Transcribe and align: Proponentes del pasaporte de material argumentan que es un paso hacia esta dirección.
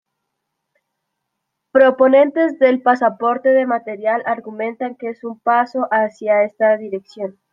Proponentes 1.71 2.57
del 2.57 2.81
pasaporte 2.81 3.49
de 3.49 3.67
material 3.67 4.23
argumentan 4.25 4.95
que 4.95 5.09
es 5.09 5.23
un 5.23 5.39
paso 5.39 5.87
hacia 5.91 6.41
esta 6.41 6.75
dirección. 6.77 7.37